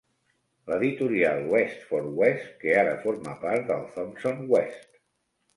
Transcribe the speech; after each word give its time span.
L"editorial 0.69 1.43
West 1.51 1.83
for 1.91 2.01
West, 2.21 2.49
que 2.63 2.73
ara 2.85 2.97
forma 3.07 3.37
part 3.47 3.69
de 3.73 3.81
Thomson 3.99 4.45
West. 4.57 5.03